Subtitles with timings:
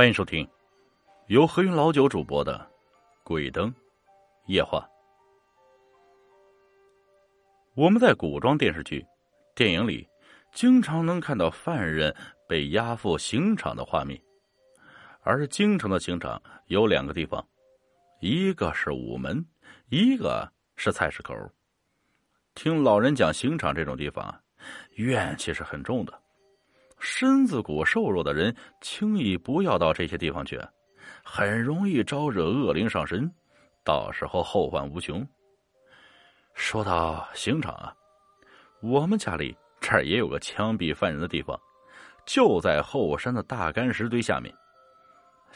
[0.00, 0.48] 欢迎收听
[1.26, 2.58] 由何云老九主播的
[3.22, 3.70] 《鬼灯
[4.46, 4.78] 夜话》。
[7.74, 9.04] 我们在古装电视剧、
[9.54, 10.08] 电影里
[10.54, 12.16] 经常能看到犯人
[12.48, 14.18] 被押赴刑场的画面，
[15.20, 17.46] 而京城的刑场有两个地方，
[18.22, 19.44] 一个是午门，
[19.90, 21.34] 一个是菜市口。
[22.54, 24.34] 听老人讲，刑场这种地方
[24.94, 26.22] 怨气是很重的。
[27.00, 30.60] 身子骨瘦弱的人，轻易不要到这些地方去，
[31.24, 33.28] 很容易招惹恶灵上身，
[33.82, 35.26] 到时候后患无穷。
[36.54, 37.94] 说到刑场啊，
[38.82, 41.58] 我们家里这儿也有个枪毙犯人的地方，
[42.26, 44.54] 就在后山的大干石堆下面。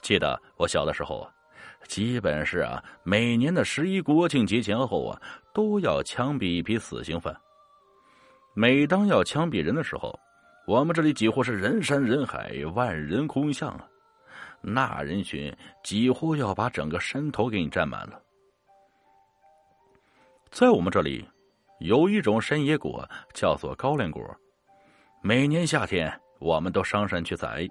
[0.00, 1.30] 记得我小的时候啊，
[1.86, 5.20] 基本是啊，每年的十一国庆节前后啊，
[5.52, 7.34] 都要枪毙一批死刑犯。
[8.54, 10.18] 每当要枪毙人的时候，
[10.66, 13.86] 我们这里几乎是人山人海，万人空巷啊！
[14.62, 18.18] 那人群几乎要把整个山头给你占满了。
[20.50, 21.28] 在我们这里，
[21.80, 24.24] 有一种山野果叫做高粱果。
[25.20, 27.68] 每年夏天，我们都上山去采。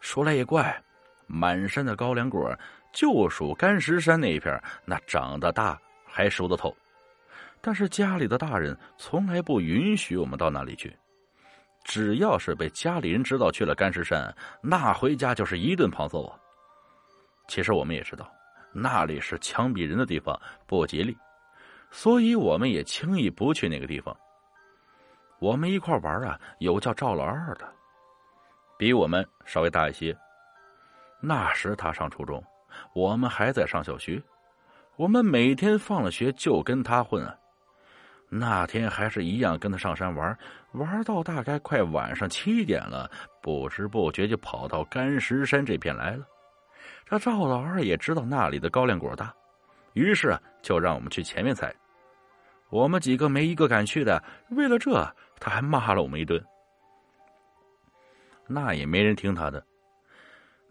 [0.00, 0.82] 说来也怪，
[1.26, 2.58] 满山的高粱果，
[2.90, 6.74] 就属干石山那一片那长得大还熟得透。
[7.60, 10.96] 但是家里的大人从来不允许我们到那里去。
[11.84, 16.38] 只要是被家里人知道去了干石山，那回家就是一顿胖揍啊！
[17.48, 18.30] 其实我们也知道，
[18.72, 21.16] 那里是枪毙人的地方，不吉利，
[21.90, 24.16] 所以我们也轻易不去那个地方。
[25.40, 27.66] 我们一块玩啊，有叫赵老二的，
[28.78, 30.16] 比我们稍微大一些。
[31.20, 32.44] 那时他上初中，
[32.94, 34.22] 我们还在上小学，
[34.96, 37.34] 我们每天放了学就跟他混啊。
[38.32, 40.38] 那天还是一样跟他上山玩，
[40.70, 43.10] 玩到大概快晚上七点了，
[43.42, 46.24] 不知不觉就跑到干石山这片来了。
[47.04, 49.34] 这赵老二也知道那里的高粱果大，
[49.94, 51.74] 于是就让我们去前面采。
[52.68, 54.92] 我们几个没一个敢去的，为了这
[55.40, 56.40] 他还骂了我们一顿。
[58.46, 59.60] 那也没人听他的，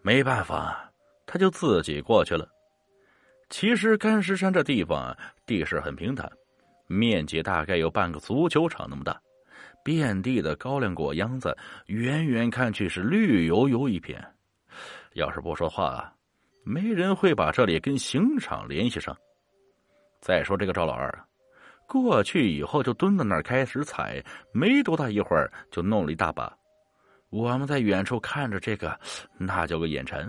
[0.00, 0.90] 没办法，
[1.26, 2.48] 他就自己过去了。
[3.50, 6.30] 其实干石山这地方地势很平坦。
[6.92, 9.16] 面积大概有半个足球场那么大，
[9.84, 11.56] 遍地的高粱果秧子，
[11.86, 14.20] 远远看去是绿油油一片。
[15.12, 16.12] 要是不说话，
[16.64, 19.16] 没人会把这里跟刑场联系上。
[20.20, 21.24] 再说这个赵老二啊，
[21.86, 24.20] 过去以后就蹲在那儿开始采，
[24.52, 26.52] 没多大一会儿就弄了一大把。
[27.30, 28.98] 我们在远处看着这个，
[29.38, 30.28] 那叫个眼馋。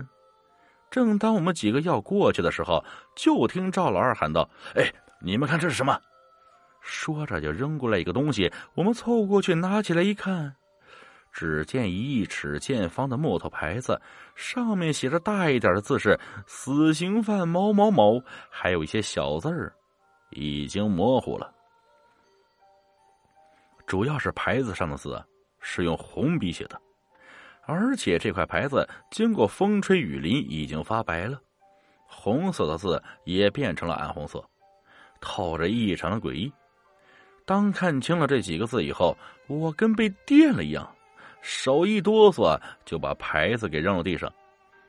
[0.92, 2.84] 正当我们几个要过去的时候，
[3.16, 4.88] 就听赵老二喊道：“哎，
[5.20, 6.00] 你们看这是什么？”
[6.82, 10.54] 说着就扔过来一个东西，我们凑过去拿起来一看，
[11.32, 13.98] 只见一尺见方的木头牌子，
[14.34, 19.72] 上面写着大一点的字是“死刑犯某某某”，还有一些小字儿，
[20.30, 21.54] 已经模糊了。
[23.86, 25.22] 主要是牌子上的字
[25.60, 26.80] 是用红笔写的，
[27.64, 31.40] 而且这块牌子经过风吹雨淋已经发白了，
[32.06, 34.42] 红色的字也变成了暗红色，
[35.20, 36.52] 透着异常的诡异。
[37.44, 39.16] 当看清了这几个字以后，
[39.46, 40.88] 我跟被电了一样，
[41.40, 44.32] 手一哆嗦就把牌子给扔了地上。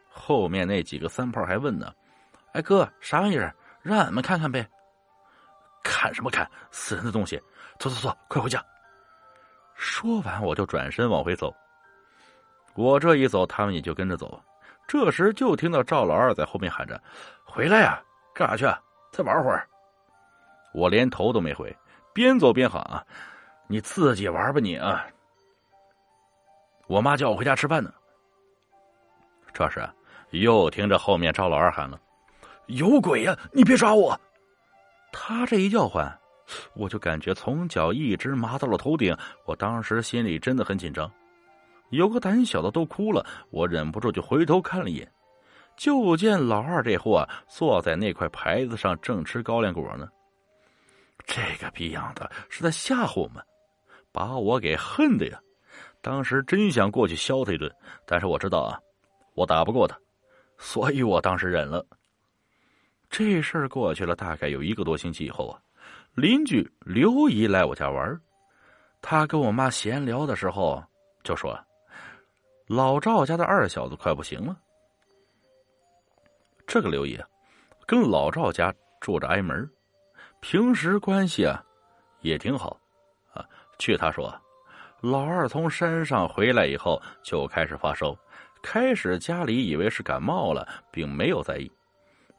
[0.10, 1.92] 后面那几个三炮还问呢
[2.54, 3.54] ：“哎哥，啥玩意儿？
[3.82, 4.68] 让俺们看看呗。
[5.84, 6.50] ”“看什么看？
[6.70, 7.42] 死人的东西！
[7.80, 8.64] 走走走，快回家！”
[9.76, 11.54] 说完，我就转身往回走。
[12.76, 14.40] 我这一走，他们也就跟着走。
[14.88, 17.02] 这时就听到赵老二在后面喊着
[17.44, 18.02] ：“回来呀，
[18.34, 18.64] 干啥去？
[19.12, 19.68] 再玩会儿。”
[20.74, 21.76] 我连头都没回。
[22.14, 23.04] 边走边喊啊！
[23.68, 25.06] 你自己玩吧你啊！
[26.88, 27.92] 我妈叫我回家吃饭呢。
[29.54, 29.88] 这时
[30.32, 32.00] 又听着后面赵老二喊了
[32.68, 33.38] ：“有鬼呀！
[33.52, 34.20] 你别抓我！”
[35.12, 36.20] 他这一叫唤，
[36.76, 39.16] 我就感觉从脚一直麻到了头顶。
[39.46, 41.12] 我当时心里真的很紧张，
[41.90, 43.26] 有个胆小的都哭了。
[43.50, 45.12] 我忍不住就回头看了一眼，
[45.78, 50.08] 就见老二这货坐在那块牌子上，正吃高粱果呢。
[51.26, 53.44] 这个逼样的是在吓唬我们，
[54.12, 55.40] 把我给恨的呀！
[56.02, 57.74] 当时真想过去削他一顿，
[58.06, 58.78] 但是我知道啊，
[59.36, 59.98] 我打不过他，
[60.58, 61.86] 所以我当时忍了。
[63.10, 65.62] 这事儿过去了大概有一个多星期以后啊，
[66.14, 68.20] 邻居刘姨来我家玩，
[69.02, 70.84] 她跟我妈闲聊的时候
[71.24, 71.58] 就说
[72.68, 74.60] ：“老赵家的二小子快不行了。”
[76.68, 77.18] 这个刘姨
[77.86, 79.70] 跟老赵家住着挨门。
[80.44, 81.64] 平时关系啊，
[82.20, 82.78] 也挺好，
[83.34, 83.46] 啊。
[83.80, 84.30] 据他说，
[85.00, 88.14] 老二从山上回来以后就开始发烧，
[88.62, 91.72] 开始家里以为是感冒了，并没有在意。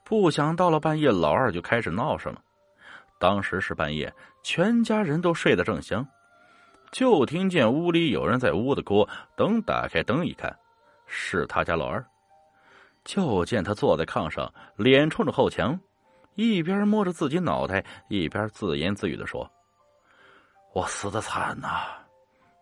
[0.03, 2.39] 不想到了半夜，老二就开始闹上了。
[3.17, 4.13] 当时是半夜，
[4.43, 6.07] 全家人都睡得正香，
[6.91, 9.09] 就听见屋里有人在屋的锅。
[9.35, 10.55] 等打开灯一看，
[11.07, 12.05] 是他家老二。
[13.03, 15.79] 就见他坐在炕上，脸冲着后墙，
[16.35, 19.49] 一边摸着自己脑袋，一边自言自语的说
[20.73, 21.87] ：“我死的惨呐，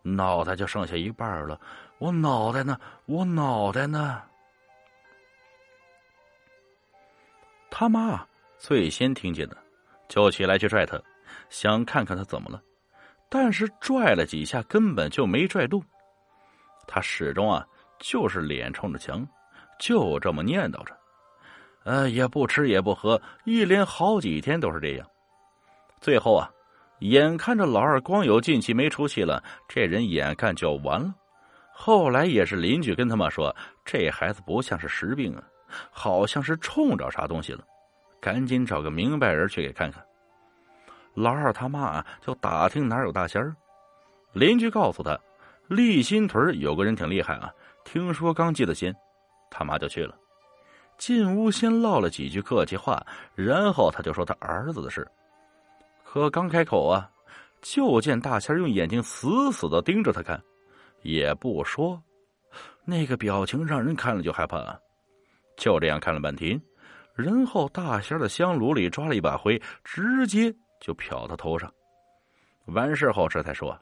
[0.04, 1.60] 脑袋就剩下一半了。
[1.98, 2.80] 我脑袋呢？
[3.06, 4.22] 我脑袋呢？”
[7.70, 8.26] 他妈
[8.58, 9.58] 最先听见的，
[10.08, 11.02] 就起来去拽他，
[11.50, 12.62] 想看看他怎么了，
[13.30, 15.84] 但是拽了几下，根本就没拽动。
[16.86, 17.66] 他始终啊，
[17.98, 19.28] 就是脸冲着墙，
[19.80, 20.96] 就这么念叨着，
[21.84, 25.08] 呃，也不吃也不喝，一连好几天都是这样。
[26.02, 26.50] 最后啊，
[27.00, 31.14] 眼看着老二光有进气没出气了，这人眼看就要完了。
[31.74, 35.44] 后来也是邻居跟他妈说，这孩子不像是实病啊。
[35.90, 37.64] 好像是冲着啥东西了，
[38.22, 40.06] 赶紧找个明白人去给看看。
[41.16, 43.56] 老二他妈啊，就打听哪有大仙儿。
[44.34, 45.20] 邻居告诉他，
[45.68, 47.52] 立新屯有个人挺厉害啊，
[47.84, 48.94] 听说刚祭的仙，
[49.50, 50.16] 他妈就去了。
[50.98, 53.06] 进屋先唠了几句客气话，
[53.36, 55.06] 然后他就说他儿子的事。
[56.04, 57.10] 可刚开口啊，
[57.62, 60.42] 就见大仙用眼睛死死的盯着他看，
[61.02, 62.02] 也不说，
[62.86, 64.80] 那个表情让人看了就害怕。
[65.58, 66.60] 就这样看了半天，
[67.14, 71.72] 然后大仙的香炉里抓了一把灰，直接就瞟他头上。
[72.66, 73.78] 完事后，这才说：“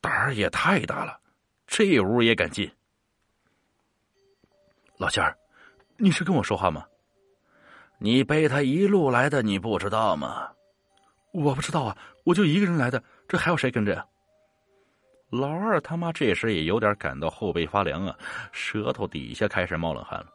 [0.00, 1.18] 胆儿也太大了，
[1.66, 2.70] 这屋也敢进。”
[4.98, 5.36] 老仙儿，
[5.98, 6.84] 你是跟我说话吗？
[7.98, 10.50] 你背他一路来的，你不知道吗？
[11.32, 14.04] 我不知道啊，我就一个人来的，这还有谁跟着呀？
[15.30, 18.16] 老二他妈这时也有点感到后背发凉啊，
[18.52, 20.26] 舌头底下开始冒冷汗了。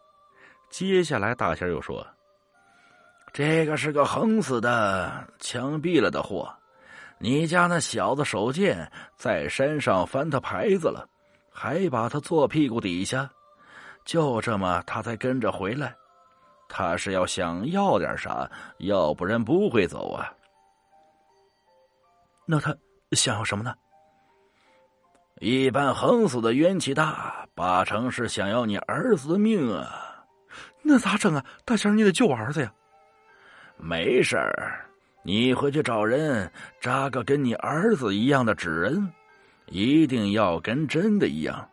[0.69, 2.05] 接下来，大仙又说
[3.31, 6.53] ：“这个是个横死的、枪毙了的货，
[7.19, 11.07] 你家那小子手贱，在山上翻他牌子了，
[11.51, 13.29] 还把他坐屁股底下，
[14.05, 15.95] 就这么他才跟着回来。
[16.67, 20.31] 他是要想要点啥，要不然不会走啊。
[22.45, 22.75] 那他
[23.11, 23.73] 想要什么呢？
[25.39, 30.07] 一般横死的冤气大，八成是想要你儿子的命啊。”
[30.83, 31.45] 那咋整啊？
[31.63, 32.73] 大仙你得救我儿子呀！
[33.77, 34.83] 没事儿，
[35.23, 39.11] 你回去找人扎个跟你儿子一样的纸人，
[39.67, 41.69] 一定要跟真的一样，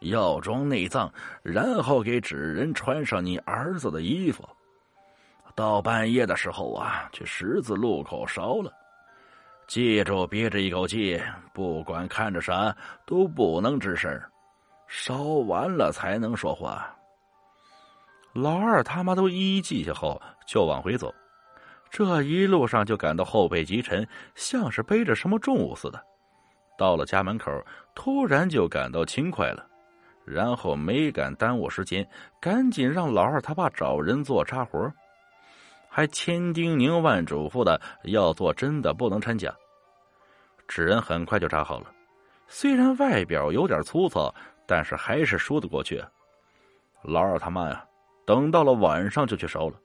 [0.00, 1.12] 要装内脏，
[1.42, 4.48] 然后给纸人穿上你儿子的衣服。
[5.54, 8.72] 到半夜的时候啊，去十字路口烧了。
[9.66, 11.20] 记住，憋着一口气，
[11.52, 12.74] 不管看着啥
[13.06, 14.20] 都不能吱声，
[14.88, 16.92] 烧完了才能说话。
[18.32, 21.14] 老二他妈都一一记下后，就往回走。
[21.90, 26.00] 这一路上就感到后背极沉，像是背着什么重物似的。
[26.78, 27.52] 到了家门口，
[27.94, 29.66] 突然就感到轻快了，
[30.30, 32.08] 然后没敢耽误时间，
[32.40, 34.92] 赶紧让老二他爸找人做扎活，
[35.88, 39.52] 还千叮咛万嘱咐的要做真的，不能掺假。
[40.68, 41.86] 纸人很快就扎好了，
[42.46, 44.32] 虽然外表有点粗糙，
[44.66, 46.02] 但是还是说得过去。
[47.02, 47.84] 老二他妈呀！
[48.26, 49.76] 等到了晚上就去烧了，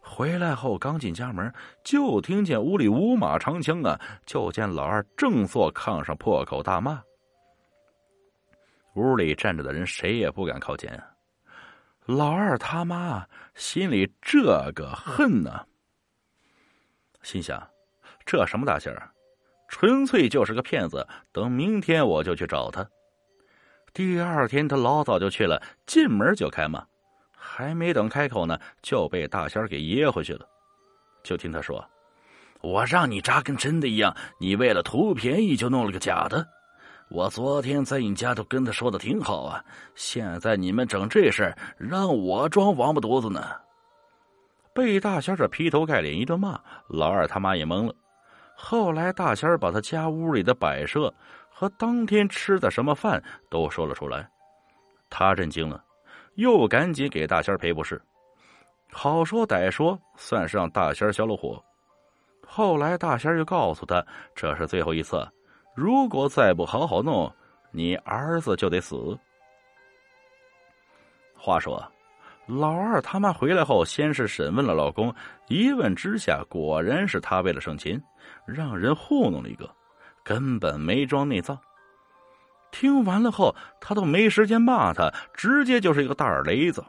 [0.00, 1.50] 回来后刚进家门，
[1.82, 3.98] 就听见屋里五马长枪啊！
[4.26, 7.02] 就见老二正坐炕上破口大骂。
[8.94, 11.06] 屋里站着的人谁也不敢靠近啊！
[12.06, 15.64] 老二他妈心里这个恨呢，
[17.22, 17.70] 心想：
[18.26, 19.10] 这什么大仙儿，
[19.68, 21.06] 纯粹就是个骗子！
[21.30, 22.84] 等明天我就去找他。
[23.92, 26.84] 第二天他老早就去了，进门就开骂。
[27.36, 30.46] 还没等开口呢，就被大仙给噎回去了。
[31.22, 31.84] 就听他说
[32.60, 36.46] ：“我让你扎跟真的一样，你为了图便宜就弄了个假的。
[37.10, 39.64] 我昨天在你家都跟他说的挺好啊，
[39.94, 43.44] 现在你们整这事让我装王八犊子呢。”
[44.72, 47.94] 被大仙这劈头盖脸一顿骂，老二他妈也懵了。
[48.54, 51.12] 后来大仙把他家屋里的摆设
[51.50, 54.30] 和当天吃的什么饭都说了出来，
[55.10, 55.84] 他震惊了。
[56.36, 58.00] 又赶紧给大仙赔不是，
[58.92, 61.62] 好说歹说，算是让大仙消了火。
[62.46, 65.28] 后来大仙又告诉他，这是最后一次，
[65.74, 67.32] 如果再不好好弄，
[67.70, 69.18] 你儿子就得死。
[71.36, 71.82] 话说，
[72.46, 75.14] 老二他妈回来后，先是审问了老公，
[75.48, 78.02] 一问之下，果然是他为了省钱，
[78.44, 79.70] 让人糊弄了一个，
[80.22, 81.58] 根本没装内脏。
[82.72, 86.84] 听完了后，他都没时间骂他，直接就是一个大耳雷子。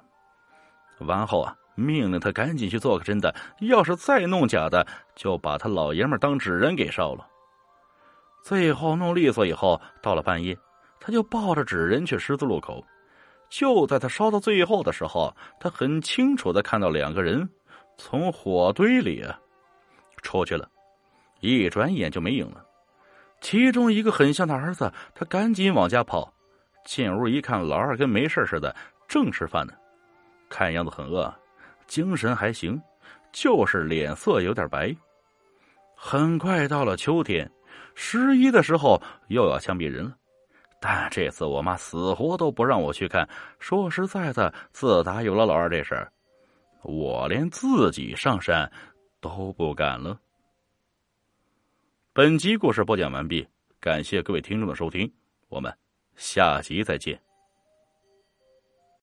[0.99, 4.85] 完后啊，命令他赶紧去做个真的，要是再弄假的，
[5.15, 7.25] 就把他老爷们当纸人给烧了。
[8.41, 10.57] 最后弄利索以后，到了半夜，
[10.99, 12.83] 他就抱着纸人去十字路口。
[13.49, 17.47] 就在他烧到最后的时候，他很清楚的看到两个人
[17.97, 19.23] 从火堆里
[20.21, 20.69] 出去了，
[21.41, 22.65] 一转眼就没影了。
[23.41, 26.31] 其中一个很像他儿子，他赶紧往家跑，
[26.85, 28.73] 进屋一看，老二跟没事似的，
[29.07, 29.73] 正吃饭呢，
[30.49, 31.33] 看样子很饿，
[31.87, 32.81] 精神还行，
[33.33, 34.95] 就是脸色有点白。
[35.95, 37.51] 很快到了秋天，
[37.95, 40.15] 十一的时候又要枪毙人了，
[40.79, 43.27] 但这次我妈死活都不让我去看。
[43.59, 46.07] 说实在的，自打有了老二这事，
[46.83, 48.71] 我连自己上山
[49.19, 50.19] 都不敢了。
[52.13, 53.47] 本集故事播讲完毕，
[53.79, 55.11] 感谢各位听众的收听，
[55.47, 55.73] 我们
[56.15, 57.30] 下集再见。